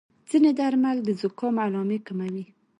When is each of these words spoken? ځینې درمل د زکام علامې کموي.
ځینې 0.29 0.51
درمل 0.59 0.97
د 1.03 1.09
زکام 1.21 1.55
علامې 1.65 1.99
کموي. 2.07 2.45